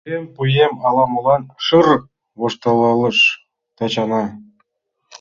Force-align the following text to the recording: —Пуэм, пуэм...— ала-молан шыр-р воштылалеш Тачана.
—Пуэм, 0.03 0.23
пуэм...— 0.35 0.73
ала-молан 0.87 1.41
шыр-р 1.65 2.01
воштылалеш 2.39 3.19
Тачана. 3.77 4.23